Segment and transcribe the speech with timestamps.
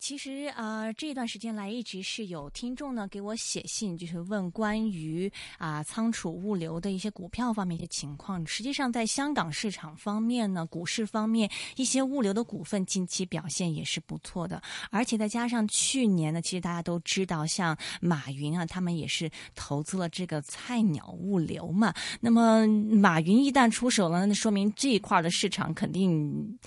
[0.00, 8.44] 其实啊，这段时间来一直是有听众呢给我写信，就是问关于啊仓储物流的一些股票方面一些情况。
[8.46, 21.92] 实际上，在香港市场方面呢，股市方面一些物流的股份近期表现也是不错的，而且再加上去年呢，其实大家都知道，像马云啊，他们也是投资了这个菜鸟物流嘛。
[22.22, 26.58] 那么马云一旦出手了，那说明这一块的市场肯定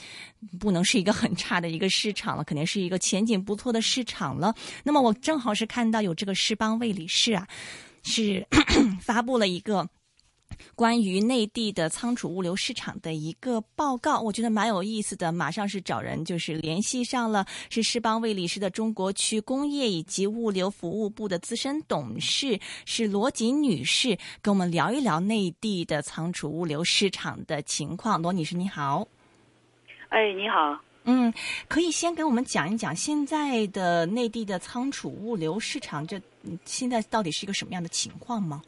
[0.60, 3.23] 不能是一个很差的一个市场了，肯定是一个前。
[3.24, 4.54] 前景不错的市场了。
[4.84, 7.48] 那么我正好是看到有这个世邦魏理仕啊，
[8.04, 8.46] 是
[9.00, 9.88] 发布了一个
[10.76, 15.32] 关于内地的仓储物流市场的一个报告，我觉得蛮有意思的。
[15.32, 28.22] 马上是找人就是联系上了，是世邦魏理仕的中国区工业以及物流服务部的资深董事是罗锦女士，跟我们聊一聊内地的仓储物流市场的情况。
[28.22, 29.08] 罗女士你好，
[30.10, 30.78] 哎，你好。
[31.06, 31.34] 嗯，
[31.68, 36.22] 可以先给我们讲一讲现在的内地的仓储物流市场，这
[36.66, 38.62] 现在到底是一个什么样的情况吗？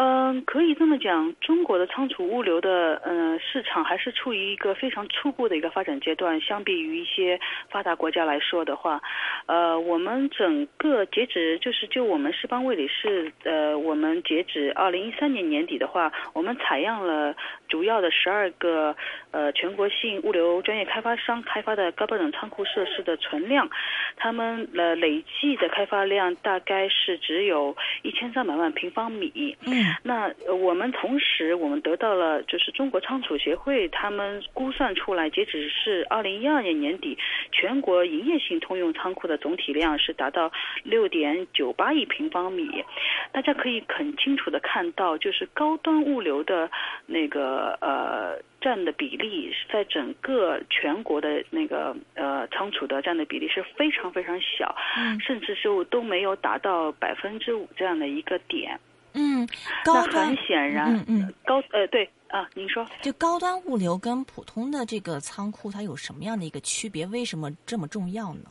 [0.00, 6.40] 嗯，可以这么讲，中国的仓储物流的嗯市场还是处于一个非常初步的一个发展阶段。
[6.40, 9.02] 相比于一些发达国家来说的话，
[9.46, 17.34] 呃，我们整个截止就是就我们世邦魏理仕，呃，我们截止二零一三年年底的话，我们采样了
[17.68, 18.94] 主要的十二个
[19.32, 23.68] 呃全国性物流专业开发商开发的高标准仓库设施的存量，
[24.16, 29.56] 他们呃累计的开发量大概是只有一千三百万平方米。
[29.66, 37.16] 嗯那我们同时，我们得到了就是中国仓储协会他们估算出来，截止是二零一二年年底，
[37.52, 40.50] 全国营业性通用仓库的总体量是达到
[40.82, 42.84] 六点九八亿平方米。
[43.32, 46.70] 大家可以很清楚的看到，就是高端物流的
[47.06, 54.74] 那个呃占的比例，在整个全国的那个呃仓储的占的比例是非常非常小，
[55.20, 58.78] 甚至是都没有达到百分之五这样的一个点。
[59.18, 59.48] 嗯，
[59.84, 67.04] 高端显然，嗯嗯，高呃对啊，您说，就高端物流跟普通的这个仓库，它有什么样的一个区别？
[67.08, 68.44] 为什么这么重要呢？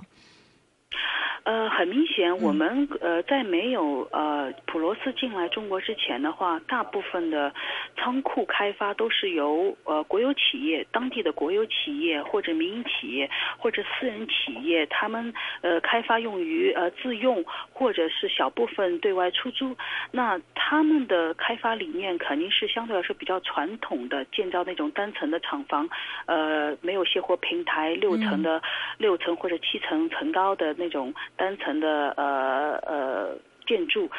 [1.44, 7.54] 呃，很明显，我们呃在没有呃普罗斯进来中国之前的话，大部分的
[7.96, 19.74] 仓库开发都是由呃国有企业、当地的国有企业或者民营企业或者私人企业，他们呃开发用于呃自用或者是小部分对外出租。
[20.12, 25.88] 那他们的开发理念肯定是相对来说比较传统的，建造那种单层的厂房，
[26.26, 28.62] 呃，没有卸货平台，六层的
[28.98, 31.14] 六层或者七层层高的那种。
[31.38, 34.10] 单层的呃呃建筑，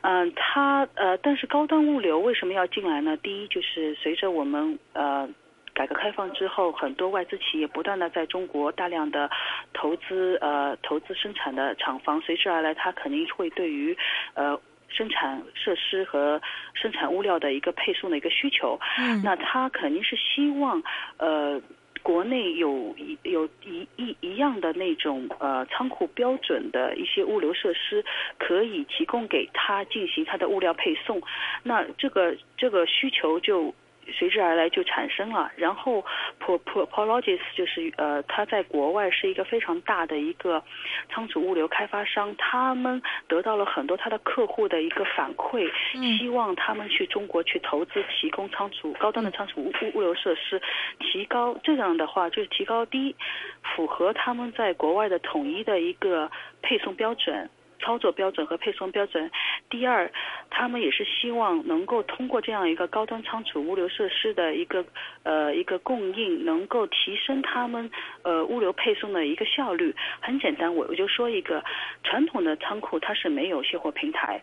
[0.00, 3.16] 嗯，它呃，但是高端物流为什么要进来呢？
[3.18, 5.28] 第一就是随着我们呃
[5.74, 9.30] 改革开放之后，很多外资企业不断的在中国大量的
[9.72, 13.96] 投资呃投资生产的厂房，随之而来，它肯定会对于
[14.34, 16.40] 呃生产设施和
[16.74, 20.82] 生产物料的一个配送的一个需求，嗯，那它肯定是希望
[21.18, 21.60] 呃。
[22.02, 28.04] 国内有一有一一一样的那种呃仓库标准的一些物流设施，
[28.38, 31.22] 可以提供给他进行他的物料配送，
[31.62, 33.74] 那这个这个需求就。
[34.10, 36.04] 随之而来就产生了，然后
[36.40, 40.62] Pro Pro Prologis 就是呃，他在国外是一个非常大的一个
[41.08, 45.70] 仓储物流开发商，他们得到了很多他的客户的一个反馈，
[46.18, 50.60] 希望他们去中国去投资，提供仓储高端的仓储物物流设施，
[50.98, 53.14] 提高这样的话就是提高第一，
[53.62, 56.30] 符合他们在国外的统一的一个
[56.60, 57.48] 配送标准。
[57.82, 59.30] 操作标准和配送标准。
[59.68, 60.10] 第二，
[60.48, 64.84] 他们也是希望能够通过这样一个高端仓储物流设施的一个
[65.24, 67.90] 呃一个供应，能够提升他们
[68.22, 69.94] 呃物流配送的一个效率。
[70.20, 71.62] 很简单，我我就说一个
[72.04, 74.40] 传统的仓库，它是没有卸货平台，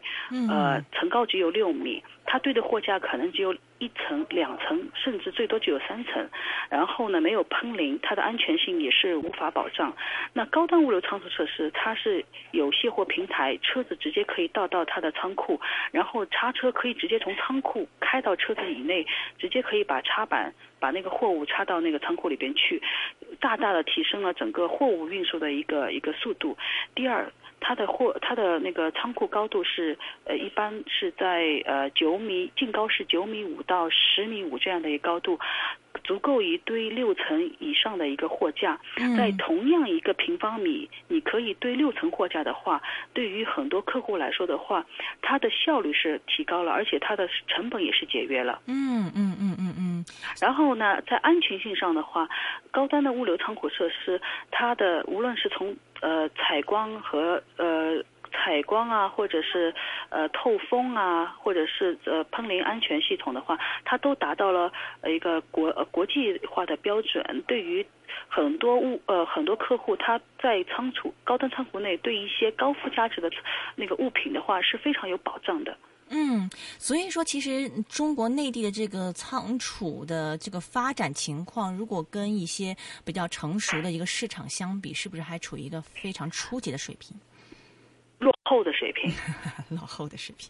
[0.49, 3.55] 呃，层高只有六米，它对的货架可能只有。
[3.79, 6.29] 一层、两层，甚至最多只有三层，
[6.69, 9.95] 然后呢，没有喷淋，它的安全性也是无法保障。
[10.33, 15.59] 那高端物流仓储设施，它是有卸货平台，车子直接可以到到它的仓库，
[15.91, 19.07] 然后叉车可以直接从仓库开到车子以内，
[19.37, 22.81] 直接可以把插板把那个货物插到那个仓库里边去，
[23.39, 26.57] 大大的提升了整个货物运输的一个一个速度。
[26.93, 27.31] 第二。
[27.59, 35.39] 它的货，它的那个仓库高度是，呃，一般是在呃九米，净高是九米五到十米五这样的一个高度。
[36.03, 38.79] 足够一堆六层以上的一个货架，
[39.17, 42.81] 在同样一个平方米，你可以堆六层货架的话，
[43.13, 44.85] 对于很多客户来说的话，
[45.21, 48.61] 它的效率是提高了，而且它的成本也是节约了。
[48.65, 50.05] 嗯嗯嗯嗯嗯，
[50.41, 52.27] 然后呢，在安全性上的话，
[52.71, 54.19] 高端的物流仓库设施，
[54.49, 58.03] 它的无论是从呃采光和呃。
[58.31, 59.73] 采光啊，或者是
[60.09, 64.71] 呃透风啊，或者是呃喷淋安全系统的话，它都达到了
[65.07, 67.43] 一个国国际化的标准。
[67.47, 67.83] 对于
[68.27, 73.31] 很多物呃很多客户，他在仓储高端仓库内对一些高附加值的
[73.75, 75.75] 那个物品的话是非常有保障的。
[76.11, 82.75] 嗯，所以说其实中国内地的这个仓储的这个发展情况，如果跟一些
[83.05, 87.15] 比较成熟的一个市场相比，是不是还处于一个非常初级的水平？
[88.17, 89.13] 落后的水平，
[89.69, 90.49] 落后的水平，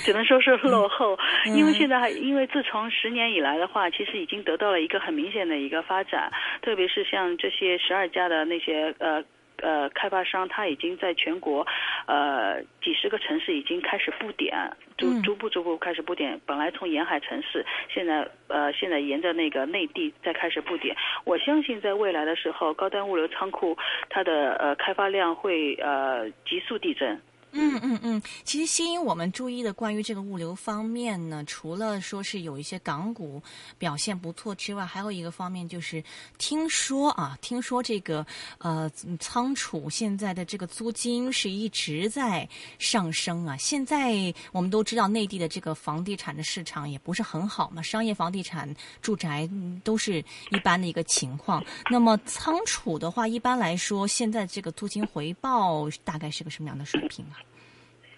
[0.00, 1.16] 只能说是落后。
[1.46, 9.22] 因为现在还，因为自从十年以来的话，其实已经得到了一个很明显的一个发展，特别是像这些十二家的那些呃。
[9.58, 11.66] 呃，开发商他已经在全国，
[12.06, 14.56] 呃，几十个城市已经开始布点，
[14.98, 16.40] 逐逐步逐步开始布点。
[16.44, 20.96] 本来从沿海城市，现在呃，现在沿着那个内地在开始布点。
[21.24, 23.76] 我相信在未来的时候，高端物流仓库
[24.10, 27.20] 它的呃开发量会呃急速递增。
[27.56, 33.40] 嗯嗯嗯，其实吸引我们注意的关于这个物流方面呢，除了说是有一些港股
[33.78, 36.02] 表现不错之外，还有一个方面就是
[36.36, 38.26] 听说啊，听说这个
[38.58, 38.90] 呃
[39.20, 42.48] 仓储现在的这个租金是一直在
[42.80, 43.56] 上升啊。
[43.56, 48.68] 现在我们都知道内地的这个房地产的市场也不是很好嘛，商业房地产、
[49.00, 49.48] 住宅
[49.84, 50.18] 都是
[50.50, 51.64] 一般的一个情况。
[51.88, 57.38] 那么仓储的话，一般来说，现在这个租金回报大概是个什么样的水平啊？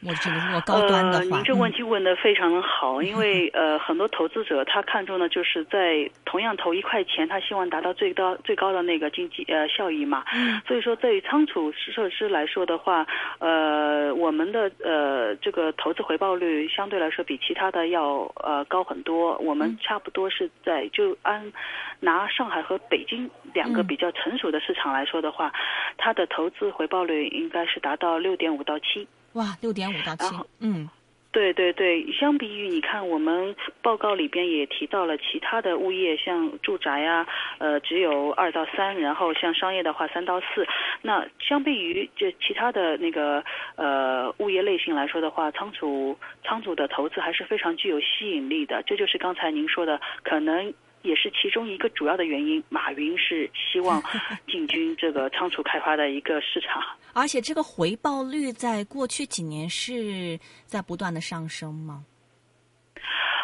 [0.03, 10.25] 我这个如果高端的话，您这问题问的非常的好，因为 呃，很多投资者他看中的就是在同样投一块钱，他希望达到最高最高的那个经济呃效益嘛。
[10.35, 10.61] 嗯。
[10.67, 13.07] 所以说，对于仓储设施来说的话，
[13.39, 19.37] 呃，我们的呃这个投资回报率相对来说比其他的要呃高很多。
[19.39, 21.53] 我们差不多是在就按
[22.01, 25.53] 拿上海和北京两个比较成熟的市场来说的话，
[25.97, 29.09] 它的投资回报率应该是达到六点五到七。
[29.37, 30.89] 哇，六点五到七，嗯，
[31.31, 37.27] 对对对，相比于你看，我们报告里边也提到了其他的物业，像住宅啊，
[37.59, 40.67] 呃，只有二到三，然后像商业的话三到四。
[41.03, 43.45] 那相比于这其他的那个
[43.75, 48.83] 呃物业类型来说的话，仓储仓储的投资还是非常具有吸引力的。
[48.87, 50.73] 这就是刚才您说的，可能
[51.07, 52.63] 也是其中一个主要的原因。
[52.69, 54.03] 马云是希望
[54.49, 56.83] 进军这个仓储开发的一个市场。
[57.15, 62.05] 而且这个回报率在过去几年是在不断的上升吗？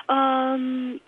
[0.09, 1.01] 嗯。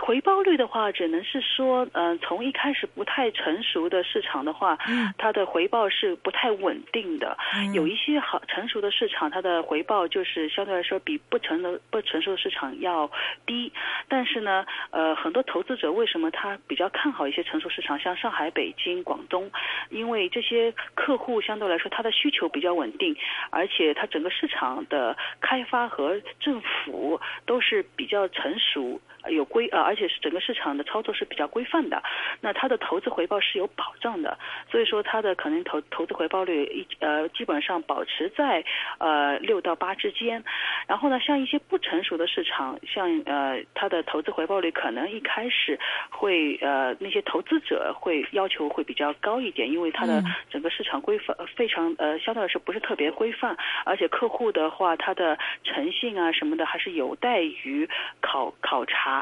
[0.00, 4.76] 回报率的话，只能是说，嗯，从一开始不太成熟的市场的话，
[5.16, 7.36] 它的回报是不太稳定的。
[7.72, 13.10] 有一些好成熟的市场，它的回报就是相对来说比不成的不成熟的市场要
[13.46, 13.72] 低。
[14.08, 19.50] 但是呢，呃，很多投资者为什么他比较看好一些成熟市场，像上海、北京、广东？
[19.90, 23.16] 因为这些客户相对来说他的需求比较稳定，
[23.50, 29.00] 而且它整个市场的开发和政府都是比较成熟。
[29.30, 32.02] 有规呃，而且是整个市场的操作是比较规范的，
[32.40, 34.36] 那它的投资回报是有保障的，
[34.70, 38.64] 所以说它的可能投投资回报率一呃基本上保持在
[38.98, 40.42] 呃六到八之间，
[40.86, 45.78] 然后呢，像一些不成熟的市场，像呃它的投资回报率可能一开始
[46.10, 57.88] 会呃那些投资者会要求会比较高一点，因为它的整个市场规范非常呃相对来说不是特别规范，而且客户的话他的诚信啊什么的还是有待于
[58.20, 59.13] 考考察。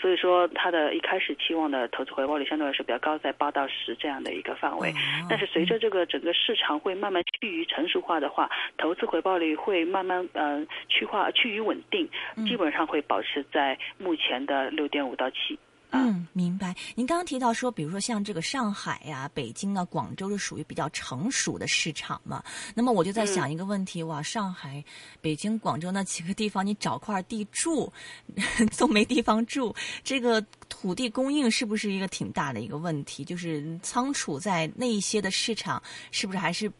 [0.00, 4.92] 所以说，他的一开始期望的投资回报率相对来说比较高，在八到十这样的一个范围。
[5.28, 12.08] 但是随着这个整个市场会慢慢趋于成熟化的话，投资回报率会慢慢嗯趋化趋于稳定，
[12.46, 15.58] 基本上会保持在目前的六点五到七。
[15.92, 16.74] 嗯，明白。
[16.94, 22.42] 您刚刚提到说，比如说像这个上海呀、北京啊、广州是属于比较成熟的市场嘛？
[22.74, 24.84] 那么我就在想一个问题：哇，上海、
[25.20, 27.92] 北京、广州那几个地方，你找块地住
[28.78, 33.24] 都没地方住，这个土地供应是不是一个挺大的一个问题？
[33.24, 35.82] 就是仓储在那一些的市场，
[36.12, 36.70] 是不是还是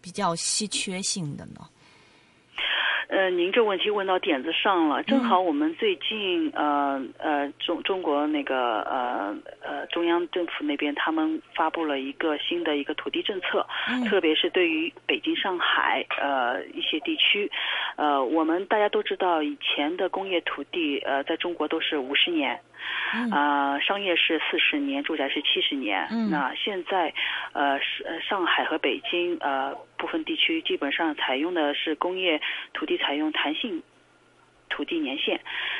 [0.00, 1.68] 比较稀缺性的呢？
[3.10, 13.66] 呃，您这问题问到点子上了，正好我们最近呃呃中中国那个呃呃中央政府那边他们发布了一个新的一个土地政策，
[14.08, 17.50] 特别是对于北京、上海呃一些地区，
[17.96, 22.60] 呃我们大家都知道以前的工业土地呃在中国都是五十年。
[23.30, 26.08] 啊，商业是四十年，住宅是七十年。
[26.30, 27.12] 那现在，
[27.52, 32.40] 呃，是上海和北京呃部分地区基本上采用的是工业
[32.72, 33.82] 土地，采用弹性。
[34.72, 35.38] 土地年限。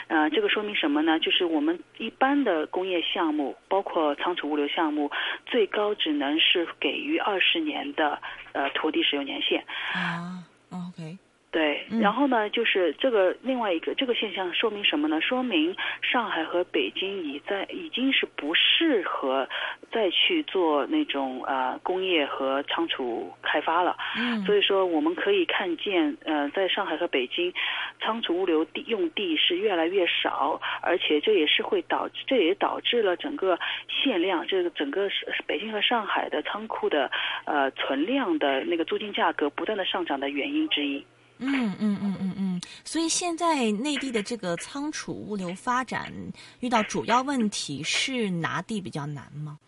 [0.09, 1.19] 呃，这个说明什么呢？
[1.21, 5.11] 就是我们一般的工业项目，包括仓储物流项目，
[5.47, 8.21] 最高只能是给予二十年的
[8.53, 9.65] 呃土地使用年限。
[9.95, 11.17] 啊，OK。
[11.53, 15.21] 对，然后呢，就是这个另外一个这个现象说明什么呢？
[15.21, 19.49] 说明上海和北京已在已经是不适合
[19.91, 23.97] 再去做那种呃工业和仓储开发了。
[24.17, 27.53] 嗯，所以说我们可以看见，呃，在上海和北京，
[28.01, 35.09] 仓储物流地用地是越来越少，而且这也是会导致，这也导致了整个限量，这个整个
[35.49, 37.11] 北京和上海的仓库的
[37.45, 41.05] 呃存量的那个租金价格不断的上涨的原因之一。
[41.43, 46.13] 嗯嗯嗯嗯嗯，所以现在内地的这个仓储物流发展
[46.61, 49.59] 遇到主要问题是拿地比较难吗？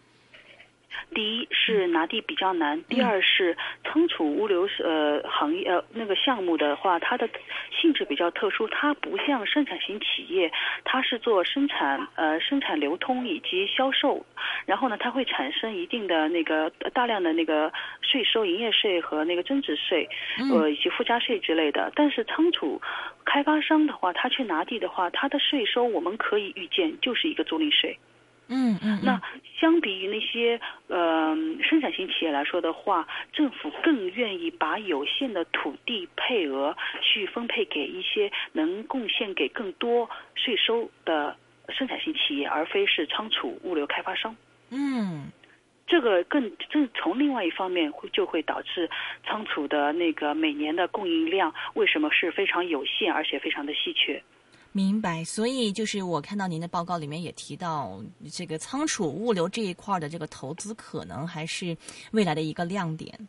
[1.15, 7.29] 第一是拿地比较难，第二是仓储物流呃行业呃那个项目的话，它的
[7.71, 10.51] 性质比较特殊，它不像生产型企业，
[10.85, 14.25] 它是做生产呃生产流通以及销售，
[14.67, 20.09] 然后呢，它会产生一定的那个大量的那个税收、营业税和那个增值税，
[20.51, 21.93] 呃以及附加税之类的。
[21.95, 22.81] 但是仓储
[23.25, 27.99] 开发商的话，他去拿地的话，他的税收我们可以预见就是一个租赁税。
[28.49, 29.21] 嗯嗯，那
[29.59, 41.37] 相比于那些呃生产型企业来说的话，政府更愿意把有限的土地配额去分配给一些能贡献给更多税收的
[41.69, 44.37] 生产型企业，而非是仓储物流开发商。
[44.71, 45.31] 嗯，
[45.87, 48.91] 这个更正从另外一方面会就会导致
[49.25, 54.23] 仓储的那个每年的供应量为什么是非常有限，而且非常的稀缺。
[54.73, 61.77] 明白，所以就是我看到您的报告里面也提到，这个仓储物流这一块的这个投资可能还是
[62.13, 63.29] 未来的一个亮点。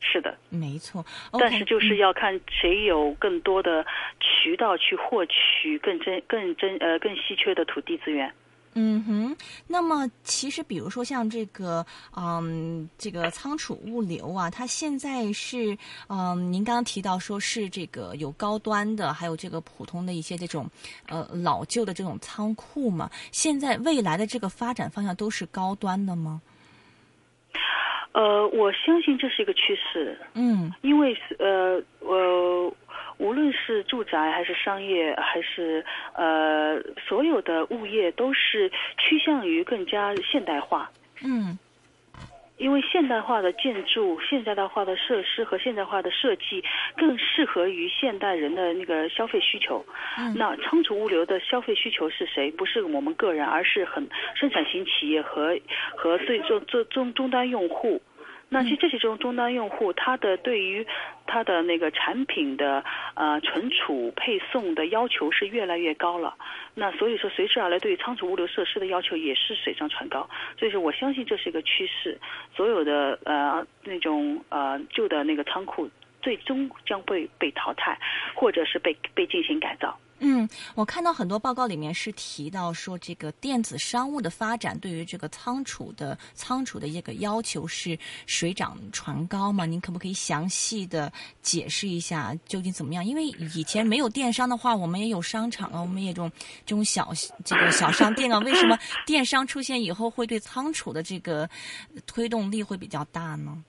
[0.00, 1.04] 是的，没错。
[1.32, 3.84] 但是就是要看谁有更多的
[4.20, 8.32] 渠道去获取更珍、更珍呃更稀缺的土地资源。
[8.80, 11.84] 嗯哼，那么其实比如说像这个，
[12.16, 20.70] 嗯，这个仓储物流啊，它现在是，嗯，您刚刚提到说是这个有高端的，还有这个普通的一些这种，
[21.08, 23.10] 呃，老旧的这种仓库嘛。
[23.32, 26.40] 现在未来的这个发展方向都是高端的吗？
[28.12, 30.16] 呃，我相信这是一个趋势。
[30.34, 32.72] 嗯，因为呃，我。
[33.18, 35.84] 无论是住宅还是商业，还是
[36.14, 40.90] 呃所有的物业，都是趋向于更加现代化。
[41.24, 41.58] 嗯，
[42.56, 46.62] 因为现代化的建筑、现代化的设施和现代化的设计，
[46.96, 49.84] 更适合于现代人的那个消费需求。
[50.16, 52.50] 嗯，那仓储物流的消费需求是谁？
[52.52, 55.58] 不是我们个人，而是很生产型企业和
[55.96, 58.00] 和最终终终终端用户。
[58.50, 60.86] 那其实这些中中端用户，他的对于
[61.28, 62.82] 它的那个产品的
[63.14, 66.34] 呃存储配送的要求是越来越高了。
[66.74, 70.28] 那所以说随之而来，对仓储物流设施的要求也是水涨船高。
[70.58, 72.18] 所以说我相信这是一个趋势，
[72.56, 75.88] 所有的呃那种呃旧的那个仓库
[76.22, 77.98] 最终将会被淘汰，
[78.34, 79.96] 或者是被被进行改造。
[80.20, 89.64] 嗯，我看到很多报告里面是提到说，这个电子商务的发展对于这个仓储的仓储的一个要求是水涨船高嘛？
[89.64, 93.04] 您可不可以详细的解释一下究竟怎么样？
[93.04, 96.30] 因为以前没有电商的话，我们也有商场啊，我们也这种
[96.66, 97.12] 这种小
[97.44, 101.48] 这个小商店啊，为什么电商出现以后会对仓储的这个
[102.06, 103.62] 推动力会比较大呢？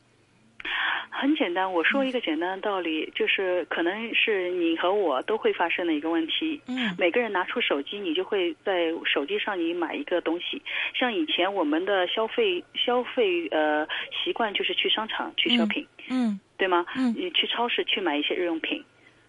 [1.12, 6.62] 很简单，我说一个简单的道理，就是可能是你和我都会发生的一个问题。
[6.68, 10.62] 嗯，每个人拿出手机，你就会在手机上你买一个东西。
[10.94, 13.88] 像以前我们的消费消费呃
[14.24, 16.86] 习惯就是去商场去 shopping，嗯，对吗？
[16.96, 18.84] 嗯，你去超市去买一些日用品。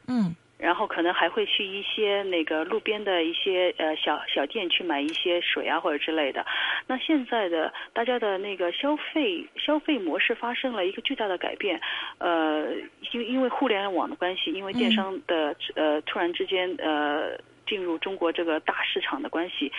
[0.06, 0.34] 嗯。
[0.60, 6.44] 然后可能还会去一些那个路边的一些呃小小店去买一些水啊或者之类的。
[6.86, 11.80] 那现在的大家的那个消费消费模式发生了一个巨大的改变，
[12.18, 12.66] 呃，
[13.12, 19.72] 因因为互联网的关系，因为电商的呃突然之间呃进入中国这个大市场的关系，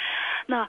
[0.45, 0.67] 那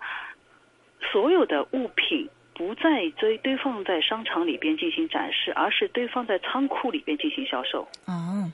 [1.13, 7.89] 所有的物品不再堆堆放在商场里边进行展示，而是堆放在仓库里边进行销售。
[8.07, 8.51] 哦。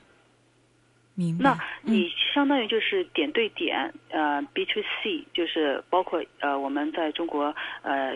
[1.39, 8.15] 那你相当于就是点对点，呃，B to C，就是包括呃，我们在中国呃，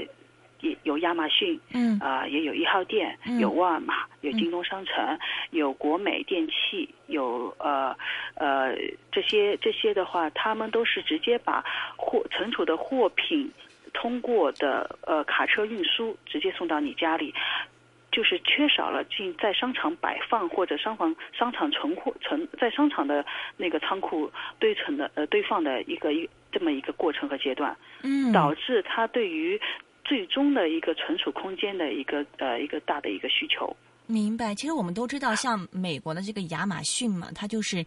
[0.61, 5.19] 也有亚马逊，嗯，啊，也有一号店，有沃尔玛，有京东商城，
[5.51, 7.95] 有国美电器，有呃
[8.35, 8.73] 呃
[9.11, 11.63] 这些这些的话，他们都是直接把
[11.97, 13.51] 货存储的货品
[13.93, 17.33] 通过的呃卡车运输直接送到你家里。
[18.13, 23.25] 就是缺少了进在商场摆放或者商房商场存货存在商场的
[23.57, 29.59] 那个仓库堆存的呃堆放的一个一这么一个过程和阶段，嗯，导致它对于
[30.05, 33.75] 最终的一个存储空间的一个呃一个大的一个需求。
[34.05, 37.85] 明白，其实我们都知道，像美国的这个亚马逊嘛，它就是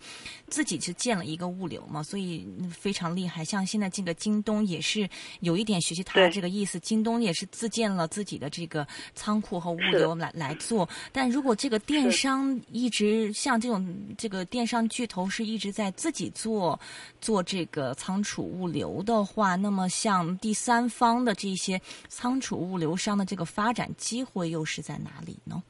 [0.49, 3.45] 自己去建了一个物流嘛，所以非常厉害。
[3.45, 5.09] 像现在这个京东也是
[5.41, 10.89] 有一点学习它的这个意思，京东也是自建了自己的这个仓库和物流来来做。
[11.13, 16.81] 但如果这个电商一直像这种这个电商巨头是一直在自己做
[17.21, 25.63] 做这个仓储物流的话，那么像第三方的这些仓储物流商的这个发展机会又是在哪里呢？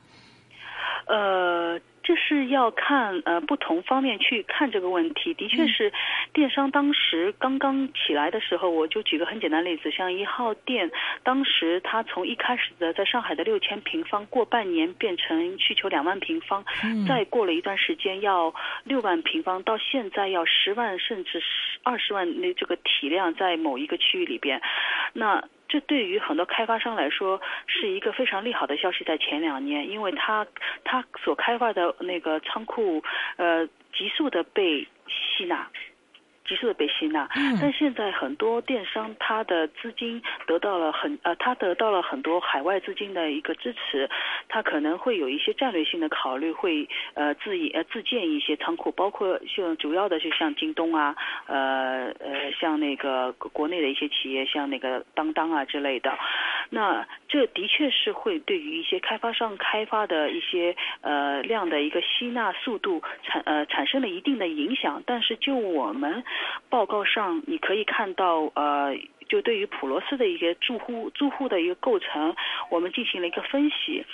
[1.07, 5.33] 呃，这是要看呃不同方面去看这个问题。
[5.35, 5.93] 的确是，
[6.33, 10.91] 电商当时刚刚起来的时候，我就举个很简单例子，像一号店，
[11.23, 16.65] 当时它从一开始的在上海的六千平方，过半年变成需求两万平方，
[17.07, 24.61] 再过了一段时间要六万平方，到现在要十万甚至十二十万那这个体量在某一个区域里边，
[25.13, 25.45] 那。
[25.69, 30.47] 这对于很多开发商来说是一个非常利好的消息，在前两年，因为他
[30.85, 33.03] 他所开发的那个仓库，
[33.37, 35.69] 呃，急速的被吸纳。
[36.47, 37.29] 急速的被吸纳，
[37.61, 44.09] 但现在很多电商它的资金得到了很呃，它得到了很多海外资金的一个支持，
[44.49, 56.17] 它可能会有一些战略性的考虑，会呃自呃自建一些仓库，包括像主要的就像京东啊，呃呃像那个国内的一些企业，像那个当当啊之类的，
[56.71, 66.23] 那这的确是会对于一些开发商开发的一些呃量的一个吸纳速度产呃产生了一定的影响，但是就我们。
[66.69, 68.97] 报告上你可以看到，呃，
[69.29, 72.35] 就对于普罗斯的一些住户住户的一个构成，
[72.71, 74.05] 我们进行了一个分析。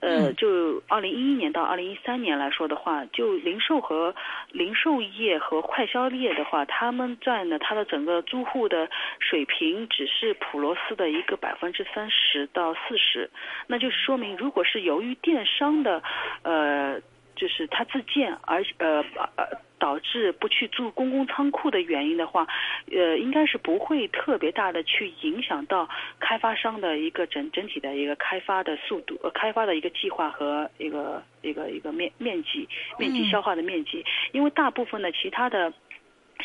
[0.00, 4.14] 呃，就二零一一年到二零一三年来说的话，就零售和
[4.52, 13.28] 零售业和快消业的话，他们占的它的整个租户的水平只是普罗斯的一个百分之三十到四十，
[13.66, 16.02] 那就是说明，如果是由于电商的，
[16.42, 17.00] 呃。
[17.38, 19.02] 就是他自建，而呃
[19.36, 19.46] 呃
[19.78, 22.46] 导致不去住公共仓库的原因的话，
[22.90, 35.72] 呃，应该是不会特别大的去影响到开发商的一个整整体的一个开发的速度，呃，开发的一个计划和一个一个一个面面积面积消化的面积，因为大部分的其他的。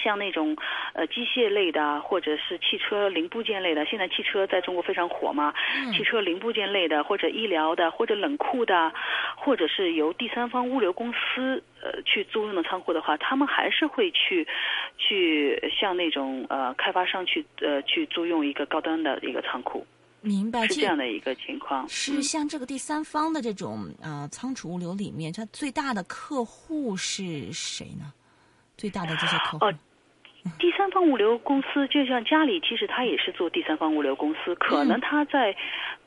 [0.02, 0.56] 像那种
[0.94, 5.54] 呃机械类的，或者是汽车零部件类的，现在汽车在中国非常火嘛。
[5.92, 8.92] 汽车零部件类的，或者医疗的，或者冷库的，
[9.38, 14.48] 或者是由第三方物流公司呃去租用的仓库的话，他们还是会去
[14.98, 19.86] 去向那种呃开发商去呃去租用一个高端的一个仓库。
[20.22, 21.86] 明白是这样的一个情况。
[21.90, 28.14] 是像这个第三方的这种呃仓储物流里面，它最大的客户是谁呢？
[28.78, 29.66] 最大的这些客户。
[30.60, 35.56] 第三方物流公司就像家里，其实他也是做第三方物流公司，可能他在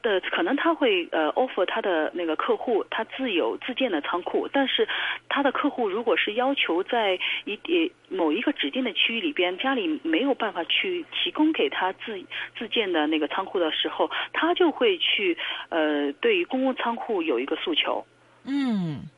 [0.02, 4.86] 的，可能他会呃 offer 他的那个客户，他自有自建的仓库，但是
[5.30, 12.22] 他的客户如果是要求在一呃某一个指定的区域里边，家里没有办法去提供给他自
[12.58, 15.38] 自建的那个仓库的时候，他就会去
[15.70, 18.04] 呃对于公共仓库有一个诉求。
[18.44, 19.08] 嗯。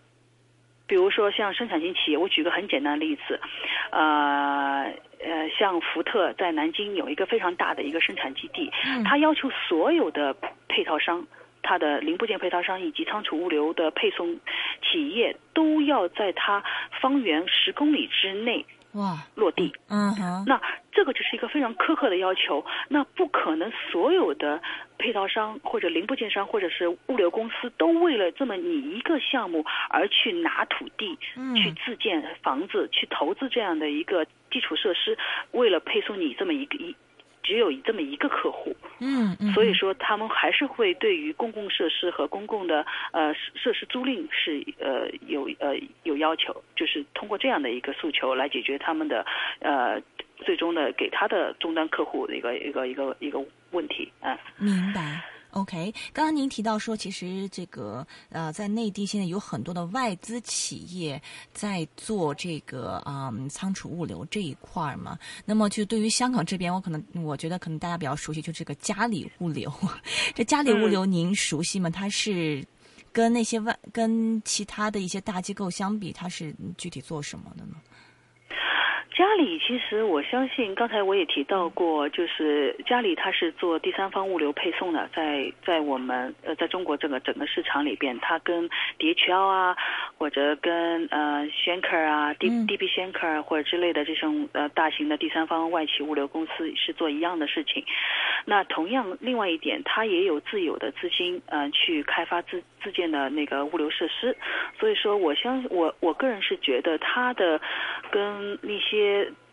[0.88, 3.38] 比如说像生产型企业，我举个很简单的例子，
[3.92, 8.72] 呃呃，像福特在南京有一个非常大的一个生产基地，
[9.04, 10.34] 它要求所有的
[10.66, 11.26] 配套商、
[11.62, 14.40] 它的零部件配套商以及仓储物流的配送
[14.82, 16.64] 企业都要在它
[17.00, 18.64] 方圆十公里之内。
[18.92, 24.60] 哇，落地，嗯哼，那这个就是一个非常苛刻的要求，那不可能所有的
[24.96, 31.18] 配套商或者零部件商或者是物流公司都为了这么你一个项目而去拿土地，
[31.54, 35.16] 去自建房子，去投资这样的一个基础设施，
[35.52, 36.96] 为了配送你这么一个一。
[37.48, 49.24] 只有这么一个客户，嗯嗯，所以说他们还是会对于公共设施和公共的呃设施租赁是呃有呃有要求，就是通过这样的一个诉求来解决他们的
[49.60, 49.98] 呃
[50.44, 54.36] 最终的给他的终端客户的一个一个一个一个问题嗯。
[54.58, 55.24] 明白。
[55.58, 61.20] OK，刚刚您提到说，其实这个呃，在内地现在有很多的外资企业
[61.52, 65.18] 在做这个啊仓储物流这一块儿嘛。
[65.44, 69.72] 那么就对于香港这边，我可能我觉得可能大家比较熟悉，就这个嘉里物流。
[70.32, 71.90] 这嘉里物流您熟悉吗？
[71.90, 72.64] 它是
[73.12, 77.74] 跟那些外跟其他的一些大机构相比，它是具体做什么的呢？
[79.18, 89.76] 家里其实我相信，刚才我也提到过，就是家里它是做第三方物流配送的，在在我们呃在中国这个整个市场里边，它跟 DHL 啊，
[90.16, 97.84] 或者跟呃 Schenker 啊、D DB Schenker 或者之类的这种呃大型的第三方外企物流公司是做一样的事情。
[98.44, 104.36] 那同样，另外一点，它也有自有的资金，嗯，去开发自自建的那个物流设施。
[104.78, 107.60] 所以说，我相我我个人是觉得它的
[108.12, 109.07] 跟那些。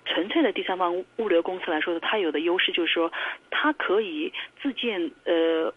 [0.05, 3.11] 纯粹的第三方物流公司来说，它有的优势就是说，
[3.49, 5.73] 它可以自建呃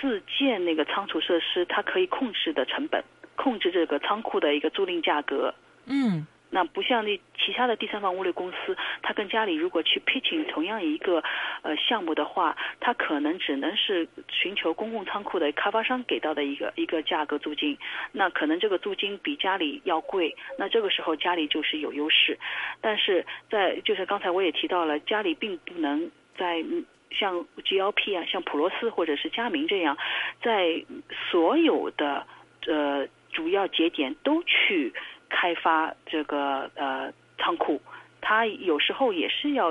[0.00, 3.02] 自建那个仓储设施，它可以控制的成本，
[3.36, 5.54] 控制这个仓库的一个租赁价格。
[5.86, 6.26] 嗯。
[6.50, 11.22] 那不像那其他的第三方物流公司，他跟家里如果去 pitching 同样一个
[11.62, 17.78] 呃项目的话，他可能只能是寻求公共仓库的开发商给到的一个一个价格租金，
[18.12, 22.36] 那可能这个租金比家里要贵，那这个时候家里就是有优势，
[22.80, 26.64] 但是在就是刚才我也提到了，家里并不能在
[27.12, 29.96] 像 GLP 啊，像普罗斯或者是佳明这样，
[30.42, 30.84] 在
[31.30, 32.26] 所有的
[32.66, 34.92] 呃主要节点都去。
[35.40, 37.80] 开发这个呃仓库，
[38.20, 39.68] 它有时候也是要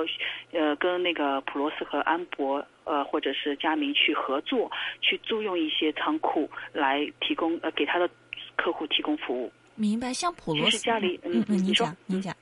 [0.52, 4.68] 呃跟那个普罗斯和安博呃或者是佳明去合作，
[5.00, 8.10] 去租用一些仓库来提供呃给他的
[8.56, 9.52] 客户提供服务。
[9.76, 11.86] 明白，像普罗斯家里嗯嗯，你说。
[12.06, 12.34] 你讲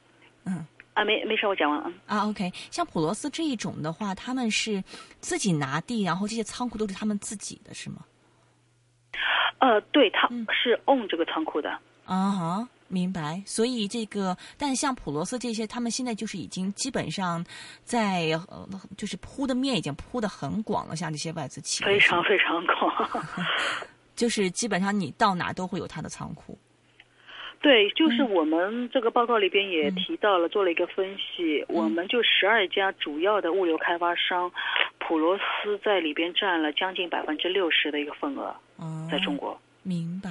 [0.46, 0.64] 嗯。
[0.94, 1.92] 啊没没事，我讲完啊。
[2.06, 4.82] 啊 OK，像普罗斯这一种的话，他们是
[5.20, 7.98] 自己拿地，然后这些仓库都是他们自己的是吗？
[9.58, 11.70] 呃，对，他是 own 这个仓库的。
[12.06, 12.68] 啊哈。
[12.88, 17.44] 明白，所以这个，但像普罗斯这些，他们现在就是已经基本上
[17.84, 23.24] 在呃，就是铺的面已经铺的很广了，像这些外资企业，非常非常广
[24.16, 26.58] 就是基本上你到哪都会有他的仓库。
[27.60, 34.50] 对，就是我们这个报告里边也提到了，做了一个分析，我们就十二家主要的物流开发商，
[35.00, 38.54] 普罗斯在里边占了将近百分之六十的一个份额，
[39.10, 39.60] 在中国。
[39.82, 40.30] 明白，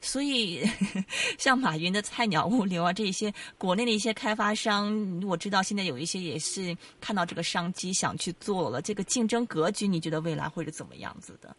[0.00, 0.64] 所以
[1.38, 8.80] 像马云的菜鸟物流啊，这些国内的一些开发商，我知道现在有一些也是看到这个商机想去做了。
[8.82, 11.56] 这个竞争格局，你觉得未来会是怎么样子的？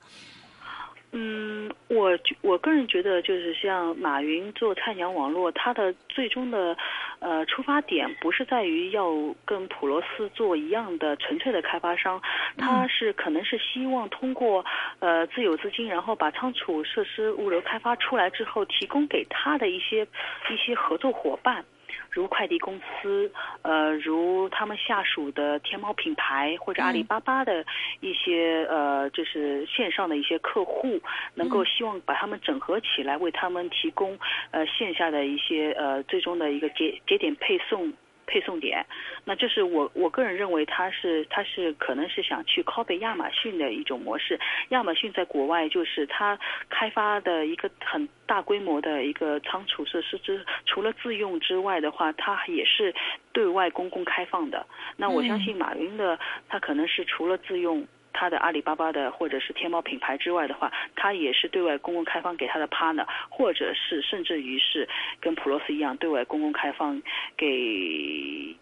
[1.13, 6.75] 嗯，我我个人觉得，就是像马云做菜鸟网络，他的最终的
[7.19, 9.09] 呃出发点不是在于要
[9.45, 12.21] 跟普罗斯做一样的纯粹的开发商，
[12.57, 14.65] 他是可能是希望通过
[14.99, 21.63] 呃自有资金，然后把仓储设施物流开发出来之后，提供给他的一些一些合作伙伴。
[22.10, 23.31] 如快递公司，
[23.62, 27.65] 呃，如他们下属的天猫品牌或者阿里巴巴的
[27.99, 30.99] 一些呃，就是线上的一些客户，
[31.36, 34.17] 能够希望把他们整合起来，为他们提供
[34.51, 37.93] 呃线下的一些呃最终的一个节节点配送。
[38.27, 38.85] 配送点，
[39.23, 44.39] 那这是我我个人认为，它是它是可能是想去 copy 亚马逊的一种模式。
[44.69, 46.37] 亚马逊在国外就是它
[46.69, 52.93] 开发的一个很大规模的一个仓储设施之，除了自用之外的话，它也是
[53.31, 54.67] 对外公共开放的。
[54.97, 57.87] 那我相信马云的，他可能是除了自用。
[58.17, 64.89] 他的阿里巴巴的或者是天猫品牌之外的话，他也是对外公共开放给他的 partner，或者是甚至于是
[65.21, 66.99] 跟普罗斯一样对外公共开放
[67.38, 67.45] 给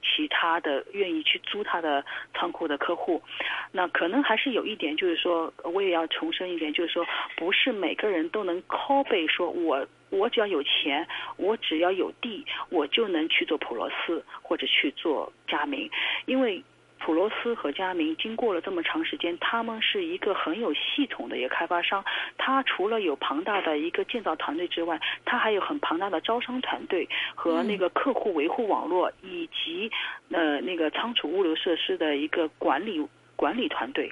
[0.04, 3.24] 其他的愿意去租他的仓库的客户。
[3.72, 7.06] 那可能还是有一点，就是说我也要重申一点，就是说
[7.38, 15.89] 不是每个人都能 copy，说我我只要有钱，我只要有地，我就能去做普罗斯或者去做佳明，
[16.26, 16.62] 因为。
[17.06, 22.04] 普罗斯和佳明经过了这么长时间，他们是一个很有系统的一个开发商。
[22.36, 29.91] 他除了有庞大的一个建造团队之外，他还有很庞大的招商团队和那个客户维护网络，以及
[30.32, 34.12] 呃那个仓储物流设施的一个管理 管理团队。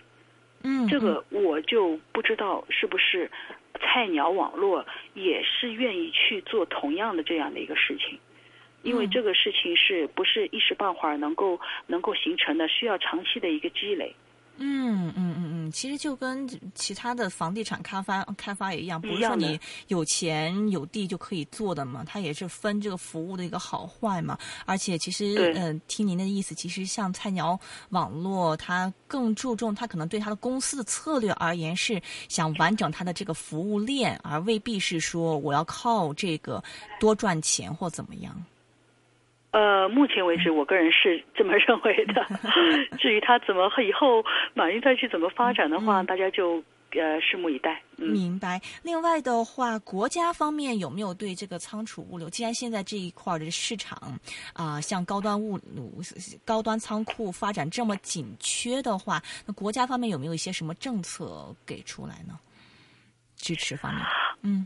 [0.63, 3.31] 嗯，这个我就不知道是不是
[3.79, 8.19] 菜鸟网络也是愿意去做同样的这样的一个事情。
[8.83, 14.15] 因为这个事情是不是一时半会儿能够能够形成的，需要长期的一个积累。
[14.57, 24.37] 嗯嗯嗯嗯，其实就跟其他的房地产开发开发也一样，不是说你有钱有地就可以做的嘛，它也是分这个服务的一个好坏嘛。
[24.67, 36.63] 而且其实，嗯，听您的意思，其实像菜鸟网络，它更注重它可能对它的公司的策略而言是想完整它的这个服务链，而未必是说我要靠这个
[36.99, 38.45] 多赚钱或怎么样。
[39.53, 42.25] 呃，目前为止，我个人是这么认为的。
[42.97, 44.23] 至于他怎么以后
[44.55, 46.55] 马云再去怎么发展的话，大家就
[46.89, 47.79] 呃拭目以待。
[47.97, 48.59] 嗯、明白。
[48.81, 52.27] 另外的话，国家方面有没有对这个仓储物流？
[52.27, 54.19] 既然现在这一块的市场
[54.53, 55.87] 啊、像高端物流、
[56.43, 62.39] 高端仓库发展这么紧缺的话，那国家方面有没有一些什么政策给出来呢？
[63.35, 64.03] 支持方面，
[64.41, 64.65] 嗯。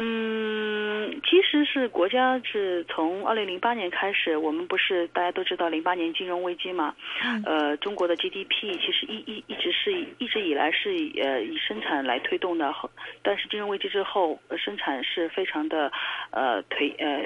[0.00, 6.94] 嗯，其实是国家是从二零零八年开始，我们不是大家都知道零八年金融危机嘛？
[7.24, 12.88] 嗯呃，中国的 GDP 其实一一一直是一直以来是以呃以生产来推动的，后
[13.22, 15.90] 但是金融危机之后，呃生产是非常的
[16.30, 17.24] 呃颓呃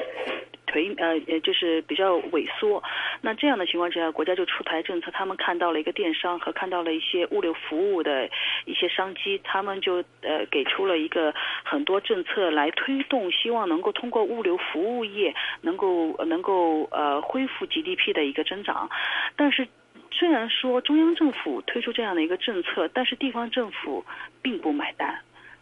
[0.66, 2.82] 颓呃呃就是比较萎缩。
[3.20, 8.30] 那这样的情况之下，国家就出台政策，他们看到了一个电商和看到了一些物流服务的
[8.64, 18.88] 一些商机，他们就呃给出了一个很多政策来推动，希望能够通过物流服务业能够能够呃恢复 GDP 的一个增长，
[19.37, 19.68] 但是。
[20.14, 24.05] 虽然说中央政府推出这样的一个政策，但是地方政府
[24.42, 25.18] 并不买单。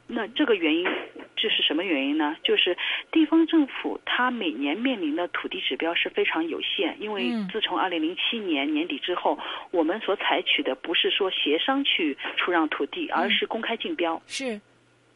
[0.08, 0.84] 那这个原因，
[1.36, 2.36] 这是什么原因呢？
[2.42, 2.76] 就是
[3.12, 9.38] 地方政府它每年面临的土地指标是非常有限，因为嗯自从二零零七年年底之后，
[9.70, 14.20] 我们所采取的不是说协商去出让土地，而是公开竞标。
[14.26, 14.60] 是，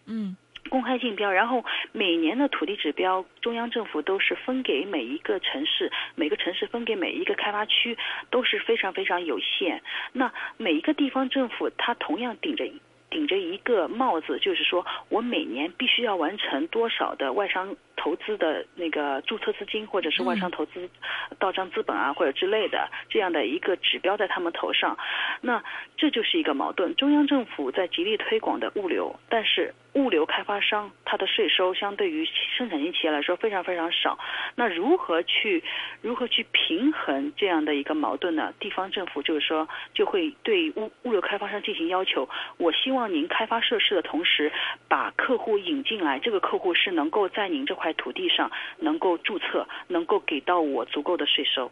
[0.06, 0.36] 嗯
[0.70, 7.96] 公开竞标，然后每年的土地指标，中央政府都是分给每一个城市，每个城市分给每一个开发区
[8.30, 9.82] 都是非常非常有限。
[10.12, 12.64] 那每一个地方政府，它同样顶着
[13.10, 20.88] 顶着一个帽子，就是说我每年必须要完成多少的外商投资的那个注册资金，或者是外商投资
[21.38, 24.96] 到账资本啊，或者之类的这样的一个指标在他们头上。
[25.40, 25.62] 那
[25.96, 26.94] 这就是一个矛盾。
[26.96, 32.26] 中央政府在极力推广的物流，但是物流开发商它的税收相对于
[32.56, 34.18] 生产型企业来说非常非常少。
[34.56, 35.62] 那如何去
[36.00, 38.52] 如何去平衡这样的一个矛盾呢？
[38.58, 44.50] 地方政府就是说就会对物物流开发商进行要求，我希望您开发设施的同时，
[44.88, 51.70] 把客户引进来，这个客户是能够在您这块土地上能够注册，能够给到我足够的税收。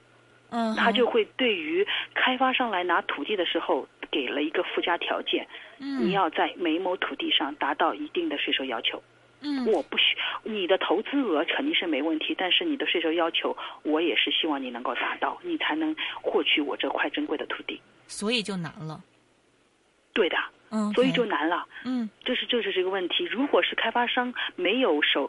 [0.50, 5.48] 嗯，他就会对于开发商来拿土地的时候给了一个附加条件，
[5.78, 9.02] 嗯你要在每亩土地上达到一定的税收要求。
[9.44, 17.80] 嗯我不需你的投资额肯定是没问题，但是你的税收要求我也是希望你能够达到，你才能获取我这块珍贵的土地。
[18.06, 19.02] 所以就难了，
[20.12, 20.36] 对的，
[20.70, 21.66] 嗯，所以就难了。
[21.84, 23.24] 嗯这是这是这个问题。
[23.24, 25.28] 如果是开发商没有手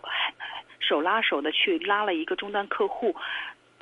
[0.93, 3.15] 手拉手的去拉了一个终端客户，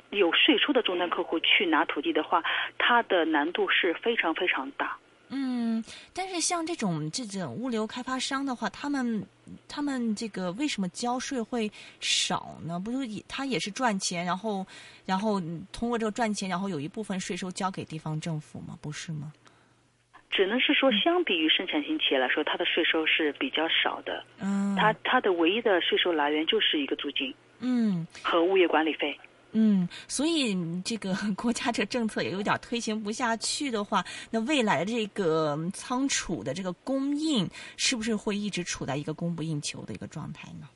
[0.08, 2.42] 有税收的终端客户去拿土地的话，
[2.78, 4.96] 它的难度是非常非常大。
[5.28, 9.22] 嗯，但是像这种这种物流开发商的话，他们
[9.68, 11.70] 他们这个为什么交税会
[12.00, 12.80] 少呢？
[12.80, 14.66] 不就也他也是赚钱，然后
[15.04, 15.38] 然后
[15.70, 18.78] 通过这个赚钱，然后有一部分税收交给地方政府吗？
[18.80, 19.30] 不是吗？
[20.32, 24.24] 只能是说，相比于生产型企业来说，它的税收是比较少的。
[24.40, 29.16] 嗯，它它的唯一的税收来源就是一个租金嗯和物业管理费。
[29.52, 40.66] 嗯，所以这个 国家这个政策也有点推行不下去的话，那未来这个仓储的这个供应是不是会一直处在一个供不应求的一个状态呢？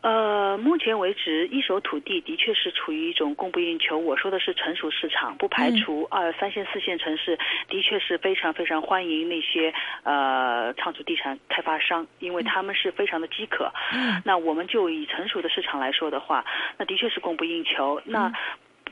[0.00, 3.98] 呃，目前为止，一手土地的确是处于一种供不应求。
[3.98, 7.36] 我说的是成熟市场，不排除二三线、四线城市
[7.68, 13.72] 的确是非常非常欢迎那些呃仓储地产开发商，因为他们是非常的饥渴。
[13.92, 16.44] 嗯那我们就以成熟的市场来说的话，
[16.78, 18.00] 那的确是供不应求。
[18.04, 18.32] 那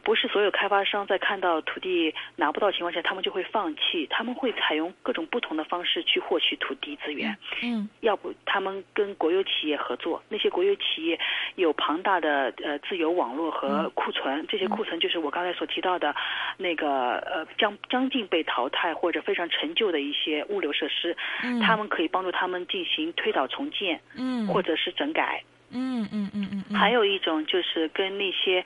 [0.06, 7.36] 不是所有开发商在看到土地拿不到情况下，他们就会放弃，他们会采用各种不同的方式去获取土地资源。
[7.60, 11.18] 嗯要不他们跟国有企业合作，那些国有企业
[11.56, 16.14] 有庞大的呃自由网络和库存，这些库存就是我刚才所提到的，
[16.56, 25.42] 那个呃将将近被淘汰或者非常陈旧的一些物流设施，嗯，他们可以帮助他们进行推倒重建嗯或者是整改。
[25.72, 28.64] 嗯嗯嗯嗯嗯，还有一种就是跟那些，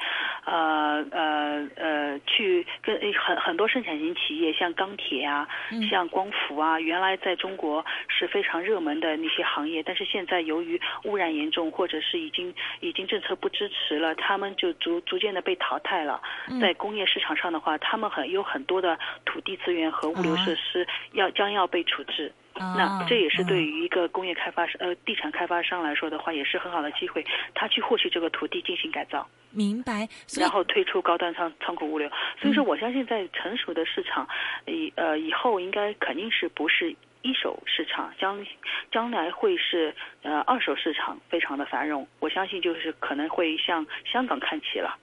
[0.51, 16.21] 呃呃呃，去跟很很多生产型企业，像钢铁啊，嗯像光伏啊，原来在中国是非常热门的那些行业，但是现在由于污染严重，或者是已经已经政策不支持了，他们就逐逐渐的被淘汰了。
[16.49, 22.33] 嗯在工业市场上的话，他们很有很多的土地资源和物流设施要将要被处置。
[22.61, 30.07] 啊那这也是对嗯于一个工业开发商、呃地产开发商来说的话，也是很好的机会，他去获取这个土地进行改造，明白，
[30.39, 32.09] 然后推出高端仓仓库物流。
[32.41, 34.29] 所以说，我相信在成熟的市场，
[34.67, 38.47] 以呃以后应该肯定是不是一手市场，将
[38.93, 42.07] 将来会是呃二手市场非常的繁荣。
[42.19, 44.97] 我相信就是可能会向香港看齐了，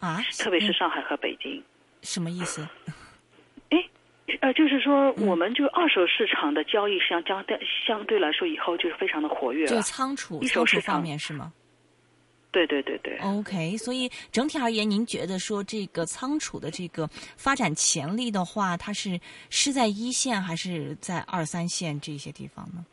[0.00, 1.62] 啊，特别是嗯上海和北京。
[2.02, 2.66] 什么意思？
[4.28, 9.70] 哎，呃，就是说我们就二手市场的交易，实际上相对相对来说以后就是非常的活跃了。
[9.70, 11.52] 就仓储一手市场仓储方面是吗？
[12.50, 13.18] 对对对对。
[13.18, 22.84] OK，所以整体而言，您觉得说这个仓储的这个发展潜力的话，它是是在一线还是在二三线这些地方呢？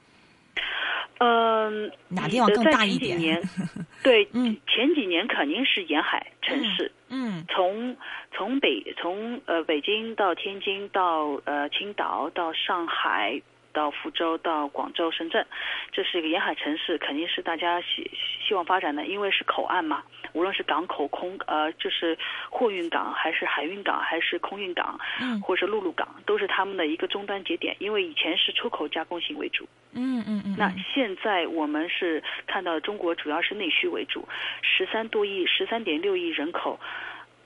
[1.19, 3.49] 嗯，哪地方更大一点前几年，
[4.03, 7.45] 对，嗯前几年肯定是沿海城市，嗯嗯。
[7.47, 7.95] 从
[8.31, 13.41] 从北从呃北京到天津到呃青岛到上海
[13.75, 15.45] 到福州到广州深圳，
[15.91, 18.09] 这是一个沿海城市，肯定是大家希
[18.47, 22.17] 希望发展的，因为是口岸嘛，无论是港口空呃就是
[22.49, 29.67] 货运港还是海运港还是空运港，嗯或者是陆路港，都是他们的一个终端节点，因为以前是出口加工型为主。
[29.91, 34.27] 嗯嗯嗯，那嗯现在我们是看到中国主要是内需为主，
[34.61, 36.79] 十三多亿、十三点六亿人口，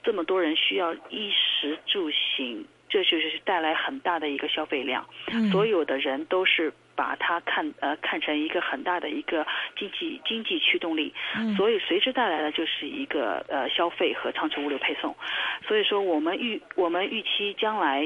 [0.03, 5.06] 这么多人需要衣食住行，这就是带来很大的一个消费量。
[5.32, 9.45] 嗯所有的人都是把它看呃看成一个很大的一个
[9.78, 15.15] 经济经济驱动力，嗯所以随之带来的就是一个呃消费和仓储物流配送。
[15.67, 18.04] 所以说我们预我们预期将来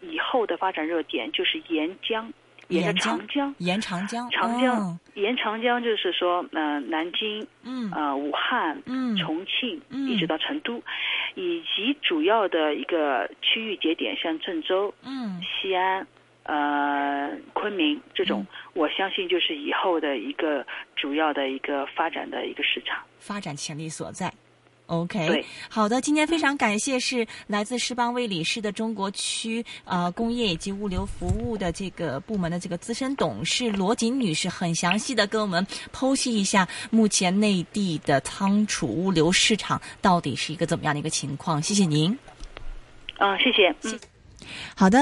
[0.00, 2.30] 以后的发展热点就是沿江。
[2.68, 10.82] 沿着长江，沿长江，长江、哦沿长江就是说，呃，南京、嗯呃，武汉、嗯重庆，嗯一直到成都，
[11.36, 16.06] 以及主要的一个区域节点，像郑州、嗯西安、
[16.44, 23.04] 呃，昆明这种，我相信就是以后的一个主要的一个发展的一个市场。
[23.18, 24.32] 发展潜力所在。
[24.86, 41.60] OK，好的，今天非常感谢是来自世邦魏理仕的中国区呃工业以及物流服务的这个部门的这个资深董事罗锦女士，很详细的跟我们剖析一下目前内地的仓储物流市场到底是一个怎么样的一个情况。
[41.60, 42.16] 谢谢您。
[43.18, 43.74] 嗯、谢谢。
[43.82, 43.98] 嗯。
[44.76, 44.94] 好的。